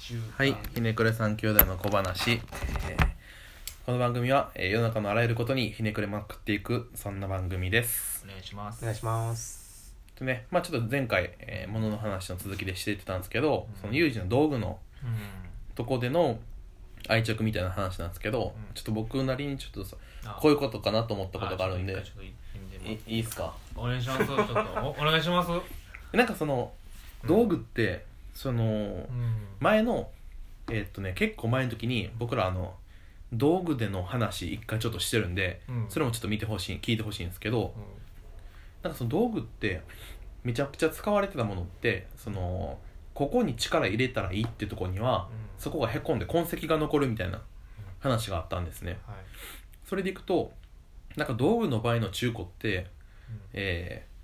[0.00, 3.14] 中はい、ひねくれ三兄弟の小話、えー
[3.86, 8.26] この番組は、えー世の中のあらゆることにひねくれまくっていくそんな番組です。
[8.26, 8.82] お願いします。
[8.82, 9.94] お願いします。
[10.18, 15.08] でねまあちょっと前回、えー、ものの話の続きでしてたんですけど、そのユージの道具のうん。
[15.74, 16.38] とこでの
[17.08, 18.74] 愛着みたいな話なんですけど、うん。
[18.74, 19.96] ちょっと僕なりにちょっと
[20.40, 21.94] こういうことかなと思ったことがあるんで。
[22.84, 23.54] いいいっすか？
[23.74, 24.26] お願いします。
[24.26, 24.52] ちょっと。
[24.82, 25.50] おお願いします。
[26.14, 26.70] なんかその
[27.26, 28.04] 道具って、
[28.34, 29.06] そのうん。
[29.60, 30.10] 前の
[30.70, 32.74] えーっとね結構前の時に僕らあの
[33.32, 35.86] 道具での話一回ちょっとしてるんで、うん。
[35.88, 37.74] それもちょっと見てほしい聞いてほしいんですけど
[38.82, 39.82] なんかその道具って
[40.42, 42.78] めちゃくちゃ使われてたものってその
[43.14, 45.44] ここに力入れたらいいってとこにはうん。
[45.58, 47.40] そこがへこんで痕跡が残るみたいな
[48.00, 48.98] 話があったんですね。
[49.06, 49.16] はい。
[49.84, 50.52] それでいくと
[51.16, 52.88] なんか道具の場合の中古って、
[53.52, 54.14] えー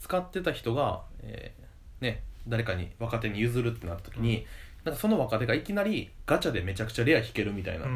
[0.00, 4.46] 使ってた人が、えーね誰かに若手に譲るってなった時に、
[4.84, 7.86] なんかその若手がいきなりガチャでめちゃくちゃレア引けるみたいな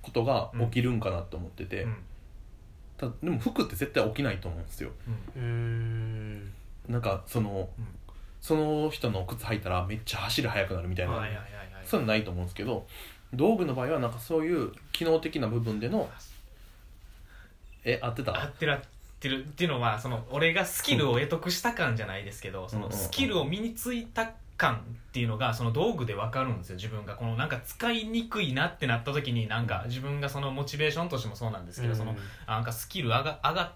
[0.00, 1.86] ことが起きるんかなと思ってて、
[2.96, 4.90] たでも服って絶対起きないと思うんですよ。
[6.88, 7.86] なんかその、うん。
[8.40, 11.14] その人の靴履いたらめっちゃ走り速くなるみたいな、
[11.84, 12.88] そういうのないと思うんですけど
[13.32, 16.10] 道具の場合はなんかそういう機能的な部分での
[17.84, 18.36] え合ってた？
[18.36, 18.88] 合ってる合って
[19.28, 26.76] るっていうのはその俺がスキルを得得した感じゃないですけどそのスキルを身についた感っていうのがその道具で分かるんですよ。
[26.76, 32.14] 自分がこのなんか使いにくいなってなった時になんか自分がそのモチベーションとしてもそうなんですけどその
[32.46, 33.72] あなんかスキル上が上がっ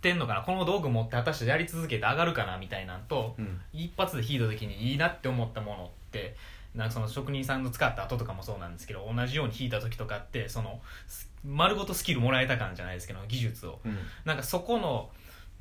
[0.00, 0.42] てんのかな？
[0.42, 2.58] この道具持って果たしてやり続けて上がるかな？
[2.58, 3.60] みたいなんとうん。
[3.72, 6.36] 一発で引いた時にいいなって思ったものって
[6.74, 13.80] なんかその職人さんの使った後とかもそうなんですけど同じように引いた時とかってそのす丸ごとスキルもらえた感じゃないですけど技術を。
[13.84, 13.96] うん。
[14.24, 15.10] なんかそこの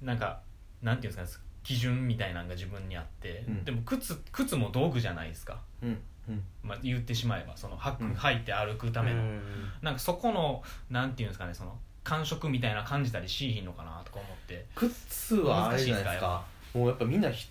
[0.02, 0.41] なんか
[0.81, 3.65] なんていうんですか基準みたいなのが自分にあって、うん。
[3.65, 5.99] でも靴靴も道具じゃないですか、うん。
[6.27, 6.43] うん。
[6.63, 8.11] まあ、言ってしまえばその履く、うん。
[8.13, 9.41] 履いて歩くための、うん。
[9.81, 14.65] なんかそこのなんていうんですかねその感触みたいな感じたりしいひんのかなとか思って。
[14.75, 16.43] 靴はあれじゃないですか。
[16.73, 17.48] もうやっぱみんなひ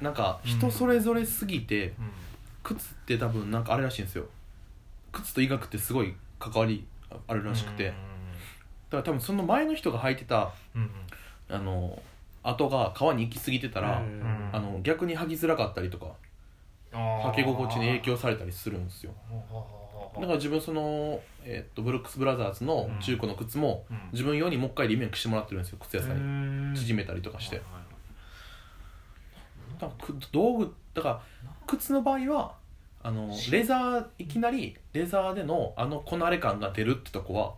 [0.00, 2.12] なんか人それぞれすぎて、うん
[2.74, 4.26] 靴って多分なんかあれらしいんですよ。
[5.12, 6.86] 靴と医学ってすごい関わり
[7.26, 10.90] あるらしくて、だから多分その前の人が履いてたうんうん。
[11.56, 12.02] あの
[12.42, 14.50] 跡が川に行き過ぎてたら、うん。
[14.52, 16.08] あの逆に履きづらかったりとか
[16.92, 19.12] 履き心地に影響されたりするんですよ。
[20.14, 23.98] だから自分その、えっとブルックス・ブラザーズの中古の靴も、うん。
[24.12, 26.78] 自分用にもう一回リメイクしてもらってるんですよ靴屋さんに。
[26.78, 27.62] 縮めたりとかして、
[29.78, 31.20] だからく道具だから
[31.66, 32.54] 靴の場合は
[33.02, 37.54] あのレザーいきなりレザーでのあのこなれ感が出るってとこは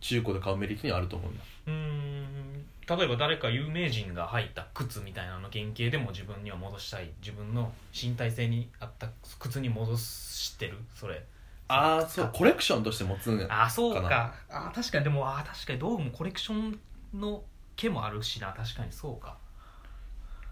[0.00, 1.42] 中古で買うメリットにはあると思うんだ。
[1.66, 2.64] うーん。
[2.86, 7.10] 例えば誰か有名人が履いた靴みたいなの原型でも自分には戻したい。
[7.20, 9.08] 自分の身体性に合った
[9.38, 10.76] 靴に戻してる。
[10.94, 11.24] それ。
[11.68, 14.34] ああそうコレクションとして持つんやあそうか。
[14.50, 15.04] あ確かに。
[15.04, 16.78] でもあ確かに道具もコレクション
[17.14, 17.42] の
[17.74, 18.52] 毛もあるしな。
[18.52, 19.38] 確かにそうか。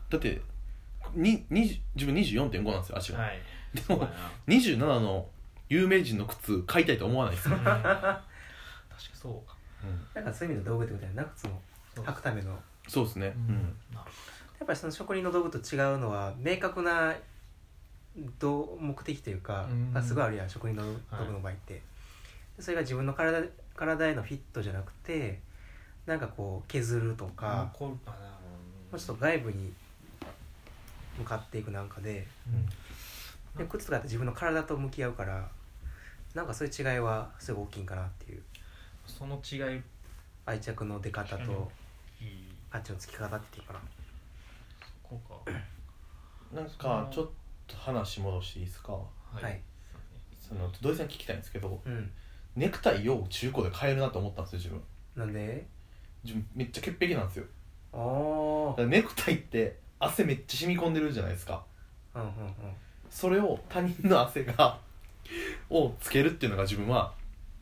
[0.09, 0.41] だって
[1.15, 3.41] に20自分24.5なんですよ足が、はい。
[3.75, 4.15] でもそうやな。
[4.47, 5.27] 27の
[5.69, 8.27] 有名人の靴買いたいと思わないですよ、 うん確か
[9.15, 9.57] そうか。
[10.15, 11.61] なんかそういう意味の道具ってことやな靴も。
[11.95, 12.05] そう。
[12.05, 12.51] 履くための。
[12.51, 12.57] や
[12.89, 13.35] そうですね。
[13.37, 14.11] うん、なる
[14.63, 17.15] っぱりその職人の道具と違うのは明確な
[18.39, 19.93] どう目的というかうん。
[19.93, 21.83] がすごいあるやん職人の道具の場合って、
[22.59, 23.43] それが自分の体
[23.75, 25.41] 体へのフィットじゃなくて
[26.07, 29.73] なんかこう削るとほどか、こうあなるもうちょっと外部に
[31.19, 32.27] 向かっていくなんかで
[33.57, 35.49] で靴とかって自分の体と向き合うから
[36.35, 38.43] なんかそういう違いはすごい大きいんかなっていう。
[39.07, 39.83] その違い。
[40.47, 41.71] 愛着の出方と
[42.71, 43.81] あっちのつき方っていうかな。
[45.03, 45.53] こうか。
[46.55, 47.31] なんかちょっ
[47.67, 48.93] と話戻していいですか？
[48.93, 49.61] はい。
[50.41, 52.11] その土井さん聞きたいんですけどうん。
[52.57, 54.83] ネクタイを中古で買えるなと思ったんですよ自分。
[55.17, 55.67] なんで？
[56.25, 57.45] 自分めっちゃ潔癖なんですよ。
[57.93, 61.65] あだからネクタイって汗めっちゃ染み込んでるじゃないですか。
[62.15, 62.55] あうんうんうん。
[63.09, 64.79] それを他人の汗が
[65.71, 67.15] をつけるっていうのが自分は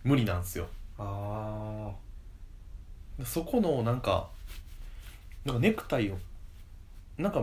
[0.05, 0.69] 無理なんですよ。
[0.99, 1.91] あ
[3.25, 4.29] そこのなんか
[5.45, 6.19] なんかネクタイを
[7.19, 7.43] なんか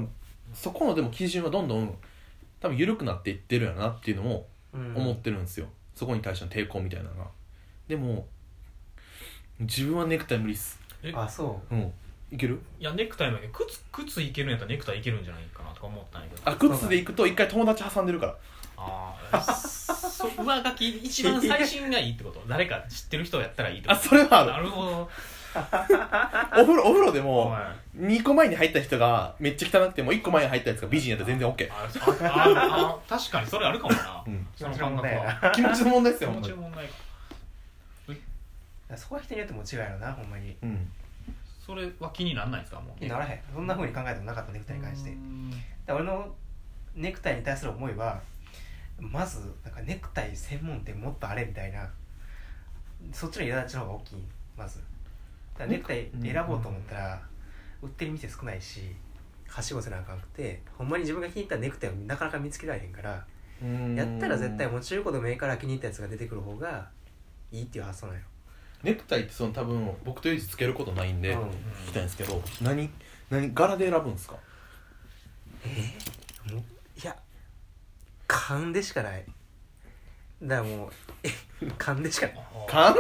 [0.54, 1.98] そこのでも基準はどんどん
[2.60, 7.28] 多分緩くなっていってるやなっていうのも思ってるんですよ、そこに対しての抵抗みたいなのが。
[7.88, 8.28] でも
[9.60, 10.80] 自分はネクタイ無理っす。
[11.04, 11.94] えあそうん
[12.32, 12.62] いける？
[12.80, 16.42] いやネクタイの靴靴いけるんやったらネクタイいけるんじゃないかなとか思ったんやけど。
[16.50, 18.36] あ靴で行くと一回友達挟んでるから。
[18.80, 22.42] ああそ 上書き一番最新がいいってこと？
[22.48, 24.00] 誰か知ってる人やったらいいってこと？
[24.00, 24.52] あそれはある。
[24.52, 25.10] なるほど。
[25.58, 25.60] お
[26.62, 28.00] 風呂お風呂でもはい。
[28.00, 31.90] 2個前に入った人がめっちゃ汚くても1個前に入ったやつが美人やったら全然 OK あ
[32.22, 34.48] ああ確かにそれあるかもな、うん。
[34.56, 35.52] その感覚は。
[35.56, 36.48] 気持ちの問題です気持よほんまに。
[36.48, 36.94] ちの問題か。
[38.98, 40.56] そこは人によっても違うよなほんまに。
[40.62, 40.92] うん
[41.68, 42.80] それは気にならないですか？
[42.80, 43.40] もう気にならへん。
[43.54, 45.16] そんなふうに考えてもなかったネクタイに関して。
[45.92, 46.34] 俺の
[46.96, 48.20] ネクタイに対する思いは
[49.00, 51.88] まずなんかネクタイ専門店もっとあれみたいな
[53.12, 54.16] そっちの苛立ちの方が大きい。
[54.58, 54.80] まず。
[55.68, 57.22] ネクタイ選ぼうと思ったら
[57.82, 58.96] 売ってる店少ないし
[59.48, 63.26] はしごせなあかんくてほんまに自分が気に入ったネクタイをなかなか見つけられへんから
[63.96, 66.88] やったら絶対もう中古でもええから気に入ったやつが出てくる方が
[67.52, 68.22] いいっていう発想なんよ、
[68.84, 71.52] ネクタイってその多分僕とユージつけることないんでうん聞
[71.88, 72.90] きたいんですけど何
[73.30, 74.36] 何柄で選ぶんですか？
[75.66, 75.68] え？
[76.48, 76.64] ーもう
[77.02, 77.16] いや
[78.28, 79.26] 勘でしかない。
[80.44, 80.90] だからもう
[81.24, 81.30] え？
[81.78, 82.38] 勘でしかない。
[82.68, 82.94] 勘？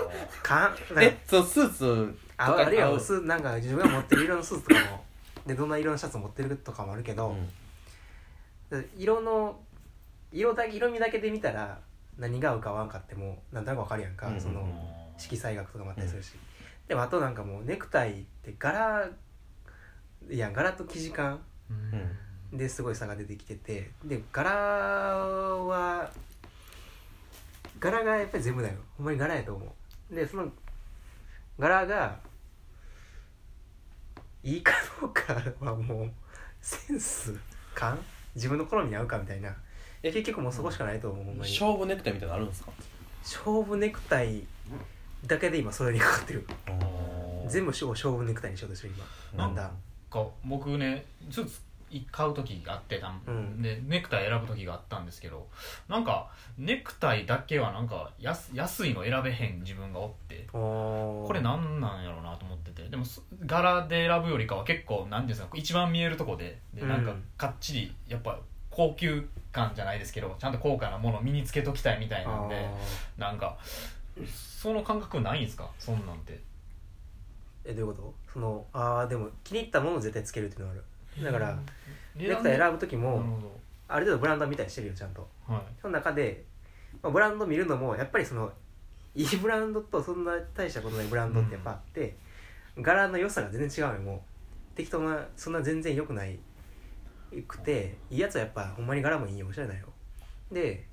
[0.43, 0.71] 勘？
[0.71, 5.05] だからえそのスーツああるいはスーなんか自分が持ってる色のスーツとかも
[5.45, 7.35] でどんな色のシャツ持ってるとかもあるけど、
[8.71, 8.89] うん。
[8.97, 9.59] 色の
[10.33, 11.79] 色だけ色味だけで見たら
[12.17, 14.43] 何が合うか合わんかってもなんとなく分かるやんか、うんうんうん。
[14.43, 16.33] その色彩学とかもあったりするし、
[16.87, 19.09] でもあとなんかもうネクタイって柄
[20.29, 21.39] いや柄と生地感。
[21.69, 21.73] う
[22.55, 22.57] ん。
[22.57, 23.91] ですごい差が出てきてて。
[24.05, 26.09] で柄は
[27.79, 28.75] 柄がやっぱり全部だよ。
[28.97, 29.75] ほんまに柄やと思
[30.11, 30.15] う。
[30.15, 30.49] でその
[31.59, 32.19] 柄が
[34.43, 34.71] いいか
[35.01, 36.11] どうかはもう
[36.61, 37.35] センス
[37.75, 37.99] 感？
[38.33, 39.53] 自分の好みに合うかみたいな。
[40.03, 42.71] え結局もうそこしかないと思うほん勝負ネクタイみたいなのあるんですか？
[43.23, 44.45] 勝負ネクタイ
[45.25, 46.45] だけで今それにかかってる。
[47.47, 48.93] 全部部勝勝負ネクタイにしようとしてる
[49.33, 49.45] 今。
[49.45, 49.71] なんだ
[50.09, 51.61] か僕ねスーツ
[52.11, 53.61] 買う時があってたん、うん。
[53.61, 55.47] でネクタイ選ぶ時があったんですけど
[55.87, 62.89] なんかネクタイだけはなんか安安いの選べへん自分がおってここれなんなんやろうなと思ってて。
[62.89, 67.05] でもそ柄で選ぶよりかは結構なんていうんですか一番見えるとこででなん。
[67.05, 68.37] かうんかっちりやっぱ
[68.69, 72.67] 高級感じゃないですけどちゃんと高価なものを身につけときたいみたいなんで
[73.17, 73.57] なんか
[74.25, 75.69] その感覚ないんですか？
[75.77, 76.39] そんなんて。
[77.65, 78.13] えどういうこと？
[78.33, 80.79] そのああでも気に入ったものを絶対つけるっていうのが
[81.17, 81.23] ある。
[81.23, 81.59] だから
[82.15, 83.23] ネネクタイ選ぶ時なも
[83.87, 85.27] ある程度ブランドは見たりしてるよちゃんと。
[85.47, 85.61] どはい。
[85.81, 86.43] その中で、
[87.01, 88.51] まあ、ブランド見るのもやっぱりその
[89.15, 92.15] いいブランドとそんな大したことないブランドってやっぱあって、
[92.77, 94.19] 柄の良さが全然違うよもう。
[94.75, 96.37] 適当なそんな全然良くない
[97.47, 99.87] くていいやつはやっぱほんまに柄もいいよおしゃれだよ。
[100.51, 100.85] で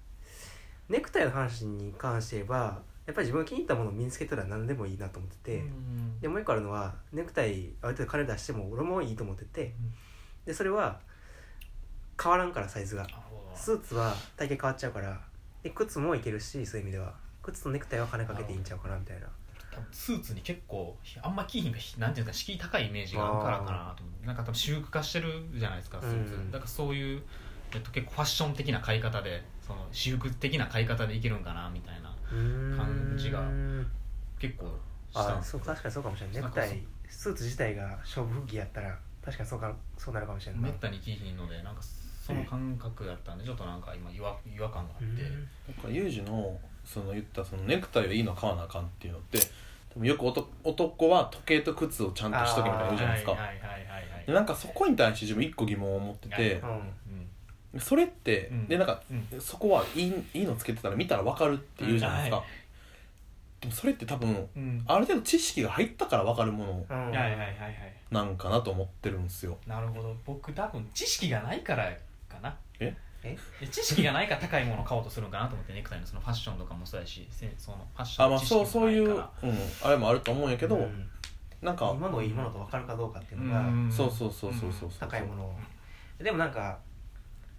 [0.88, 6.20] ネクタイの話に関して言えばやっぱり自分が気に入ったものを身につけたら何でもいいなと思ってて、うん。
[6.20, 9.74] でもう一個あるのはネクタイある程度金出しても俺もいいと思ってて、
[10.46, 11.00] でそれは
[12.20, 13.06] 変わらんからサイズが。
[13.54, 15.20] スーツは体型変わっちゃうから
[15.62, 17.14] で靴もいけるしそういう意味では。
[17.42, 19.28] 靴とネクタイは金かけていいんちゃうかなみたいな。
[19.74, 27.22] 多分スーツに結構あんま着ひんがなんていうんですか敷居高いイメージがあるからかなと思ってなんか多分私服化してるじゃないですかスーツ、うんだからそういう、
[27.74, 33.42] えっと、結構ファッション的な買い方でその私服的な買い方でいけるんかなみたいな感じが
[34.38, 34.66] 結構
[35.10, 40.58] したんあですそう確かにそうかもしれないネクタイスーツ自体が勝負着やったら確かにそうかそうなるかもしれな。
[40.58, 41.80] いめったに着ひんのでなんか
[42.26, 49.38] その感覚だったんでちょっとなんか今違和違和感があって、なんかユージのその言ったそのネクタイはいいの買わなあかんっていうのって
[49.94, 53.32] 多分よく男男は時計と靴をちゃんとしとけみたいな言うじゃないですか。
[53.32, 54.26] はいはいはいはいはい。
[54.26, 56.82] でなんかそこに対して自分一個疑問を持っててうんうん
[57.80, 58.68] それって、うん。
[58.68, 59.40] でなんかうん。
[59.40, 62.48] そこはいいいいのつけてたら見たら分かるって言うじゃないですか、うんは
[63.60, 64.84] でもそれって多分うん。
[64.86, 66.96] ある程度知識が入ったから分かるものうん。
[66.96, 69.58] はいはいはいはいなんかなと思ってるんですよ。
[69.66, 70.14] なるほど。
[70.24, 71.90] 僕多分知識がないから
[72.28, 72.56] かな。
[72.78, 72.94] え？
[73.24, 73.36] え？
[73.60, 79.24] で知識がないから高いものを買おうとするんかなと思ってネクタイのそのファッションとかもそうやしせそのファッションあまあの知識そうそういう、うん
[79.82, 81.08] あれもあると思うんやけど、うん。
[81.62, 83.90] なんか今のいいものと分かるかどうかっていうのがうん。
[83.90, 84.90] そうそうそうそうそうそう。
[85.00, 85.54] 高いものを。
[86.22, 86.78] でもなんか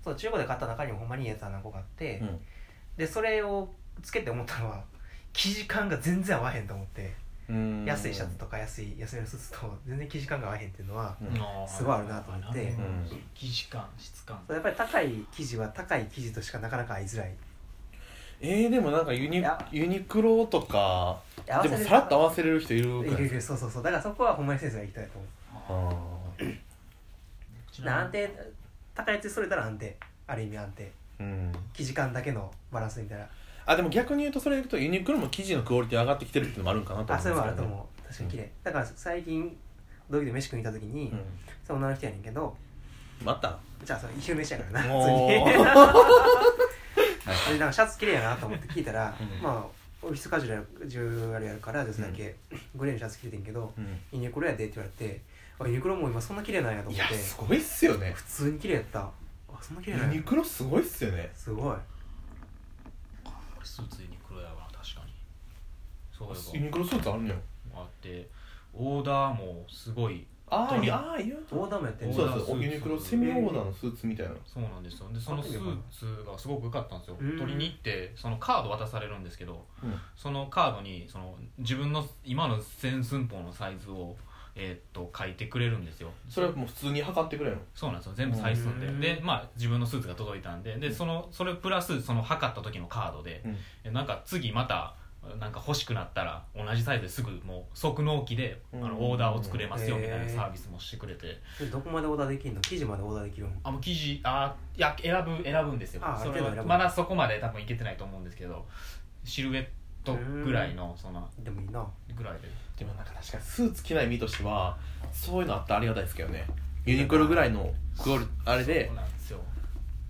[0.05, 2.39] そう中古で買った中にもほんまにいいやつは何個かあって、うん。
[2.95, 3.67] でそれを
[4.03, 4.83] つけて思ったのは
[5.33, 7.12] 生地感が全然合わへんと思って
[7.50, 7.85] うん。
[7.85, 11.67] 安いシャツとか安い安めのスーツと全然生地感が合わへんっていうのはうん。
[11.67, 12.62] すごいあるなと思って。
[12.62, 13.09] うん。
[13.33, 14.39] 生地感質感。
[14.47, 17.33] やっぱり高い生地は高い生地としかなかなか合いづらい。
[18.41, 21.19] えー、でもなんかユニユニクロとか
[21.63, 23.12] でもさらっと合わせれる人いるくら。
[23.12, 23.41] いいるいる。
[23.41, 23.83] そうそうそう。
[23.83, 25.19] だからそこはほんまにセンスがいい人やと
[25.67, 25.91] 思う。
[26.38, 26.65] あー。
[27.83, 28.29] な安定
[28.96, 29.96] 高いやつでそれたら安定。
[30.28, 30.92] ある意味安定。
[31.20, 31.52] うん。
[31.74, 33.25] 生地感だけのバランスみたいな
[33.68, 38.04] あでも逆に言うとそれで言うとユニクロも生地のクオリティ上がってきてるっていうのもあるんかなと思あそれもあるとう思う。
[38.08, 38.52] 確かに綺麗。
[38.64, 39.58] だから最近
[40.10, 41.20] 同期で飯食いに行った時に、ん。
[41.66, 42.56] その女の人やねんけど
[43.24, 43.58] また？
[43.84, 44.82] じゃあそれ昼飯やからな。
[44.82, 45.28] 普通に。
[47.54, 49.42] でなんかシャツ綺麗やなと思って聞いたら、うん。
[49.42, 49.66] まあ
[50.06, 52.36] オフィスカジュアルやるから女性だけ
[52.75, 55.22] グレーのシャツ着ててんけどうんユニクロやでって言われて
[55.59, 57.13] あユニクロも今そんな綺麗なんやとい思って。
[57.13, 58.12] やすごいっすよね。
[58.15, 59.00] 普通に綺麗やった。
[59.01, 59.12] あ
[59.62, 60.13] そんな綺麗なんや。
[60.13, 61.31] ユニクロすごいっすよね。
[61.33, 61.75] すごい。
[63.63, 65.13] スーツユニクロやわ確かに。
[66.12, 67.35] そうユいえニクロスーツあるのよ
[67.74, 68.29] ばあって
[68.74, 70.25] オーダーもすごい。
[70.47, 72.51] あーいやああ言うオーダーもやってんのそうオーダースーツ。
[72.51, 74.35] そうユニクロセミオーダーのスーツみたいな。
[74.45, 75.09] そうなんですよ。
[75.12, 77.17] でそのスーツがすごく良かったんですよ。
[77.19, 77.38] うん。
[77.39, 84.15] 取りに行ってそのカード渡されるんですけどうんそのカードにその自分の今の全寸法のサイズを、
[84.55, 86.09] えーっと書いてくれるんですよ。
[86.29, 87.62] それはもう普通に測ってくれるの？
[87.74, 88.13] そうなんですよ。
[88.15, 88.88] 全部採寸で。
[88.88, 89.00] うん。
[89.01, 93.57] でまあ自分のスーツが届いたんででそのそれプラスその測った時のカードでうん。
[93.83, 94.95] えなんか次また
[95.39, 101.41] なんか欲しくなったら同じサイズですぐもう即納期であのうんオーダーを作れますよみたいなサービスもしてくれて。
[101.59, 102.62] でどこまでオーダーできるの？
[102.62, 103.53] 生地までオーダーできるの？
[103.63, 106.01] あもう生地あいや選ぶ選ぶんですよ。
[106.05, 108.65] あそれはまだそこまで多分いけてないと思うんですけど
[109.24, 109.65] シルエッ
[110.05, 111.85] トぐらいのそのでもいいな。
[112.15, 112.47] ぐらいで
[112.77, 114.77] でもなんか確かにスーツ着ない身としては
[115.13, 116.46] そういうのあったらありがたいですけどね。
[116.86, 118.88] ユニクロぐらいのクオリあれで。
[118.88, 119.39] そうなんですよ。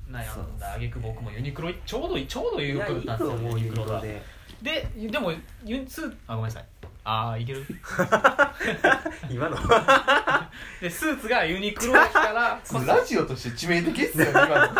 [0.10, 4.02] 悩んだあげく僕もユニクロちょうどいいちょうどいいいやいい服だったんですよユニクロが。
[4.02, 4.22] で。
[4.62, 5.32] ででも
[5.64, 6.66] ユニスーあごめんなさい。
[7.08, 7.64] ああいける？
[9.30, 9.58] 今の。
[10.82, 14.66] でスーツがユニクロだったらラジオとして致命的っすよ今の。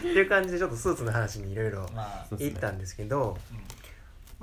[0.00, 1.86] っていう感じでちょっとスーツの話にいろいろ
[2.38, 3.60] 行ったんですけどまあ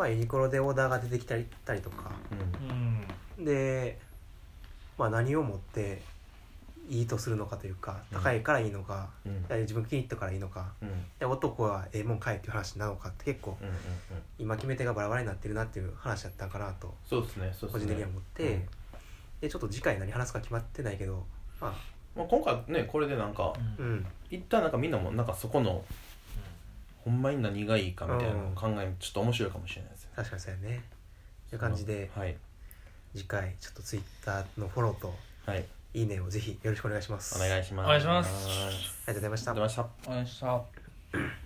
[0.08, 2.12] ユニクロでオーダーが出てきたりたりとか。
[2.32, 2.70] うん。
[2.70, 4.00] うんで
[4.98, 6.02] まあ何をもって
[6.90, 8.18] いいとするのかというかうん。
[8.20, 9.62] 高いからいいのか、うん。
[9.62, 10.72] 自分気に入ったからいいのか。
[10.82, 10.90] うん。
[11.20, 13.80] で男はええもん買えっていう話なのかって結構うんうんうん。
[14.40, 16.94] 今決め手がバラバラになってるなっていう話だったんかなと。
[17.06, 17.86] そうですねそうですね。
[17.86, 18.68] 個人的には思って、
[19.42, 21.26] でちょっと次回何話すか決まってないけど
[21.60, 21.74] まあ。
[22.16, 24.06] まあ、今回ねこれでなんかううんん。
[24.32, 25.84] 一旦なんかみんなもなんかそこの
[27.08, 30.14] ほんまに何がいいかみたいなのを考えるちょっと面白いかもしれないですよね。
[30.18, 30.84] 確かにそうやね。
[31.50, 32.36] という感じではい。
[33.16, 35.66] 次回ちょっとツイッターのフォローとはい。
[35.94, 37.36] いいねをぜひよろしくお願いします。
[37.38, 37.86] お願いします。
[37.86, 38.30] お願いします。
[38.30, 39.52] ありがとうございました。
[39.52, 40.10] ありがとうございました。
[40.12, 41.28] お願いしました